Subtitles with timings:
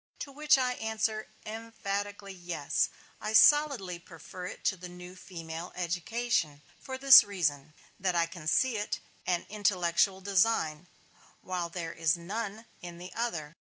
[0.17, 2.89] To which I answer, "Emphatically, yes."
[3.21, 8.47] I solidly prefer it to the new female education, for this reason, that I can
[8.47, 10.87] see in it an intellectual design,
[11.43, 13.55] while there is none in the other.